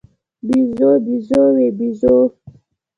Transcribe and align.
بیزو، 0.47 0.91
بیزووې، 1.05 1.67
بیزوو 1.77 2.23